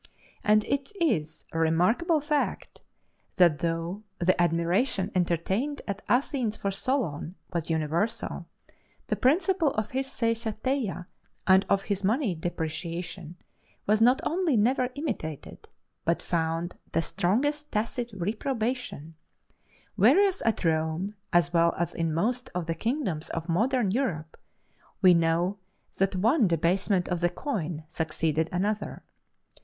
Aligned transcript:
And 0.43 0.65
it 0.65 0.91
is 0.99 1.45
a 1.51 1.59
remarkable 1.59 2.21
fact, 2.21 2.81
that 3.35 3.59
though 3.59 4.01
the 4.17 4.41
admiration 4.41 5.11
entertained 5.13 5.83
at 5.87 6.01
Athens 6.09 6.57
for 6.57 6.71
Solon 6.71 7.35
was 7.53 7.69
universal, 7.69 8.47
the 9.09 9.15
principle 9.15 9.69
of 9.75 9.91
his 9.91 10.07
Seisachtheia 10.07 11.05
and 11.45 11.67
of 11.69 11.83
his 11.83 12.03
money 12.03 12.33
depreciation 12.33 13.35
was 13.85 14.01
not 14.01 14.19
only 14.23 14.57
never 14.57 14.89
imitated, 14.95 15.69
but 16.03 16.23
found 16.23 16.73
the 16.93 17.03
strongest 17.03 17.71
tacit 17.71 18.11
reprobation; 18.11 19.13
whereas 19.97 20.41
at 20.41 20.65
Rome, 20.65 21.13
as 21.31 21.53
well 21.53 21.75
as 21.77 21.93
in 21.93 22.11
most 22.11 22.49
of 22.55 22.65
the 22.65 22.73
kingdoms 22.73 23.29
of 23.29 23.47
modern 23.47 23.91
Europe, 23.91 24.35
we 25.03 25.13
know 25.13 25.59
that 25.99 26.15
one 26.15 26.47
debasement 26.47 27.07
of 27.07 27.19
the 27.19 27.29
coin 27.29 27.83
succeeded 27.87 28.49
another. 28.51 29.03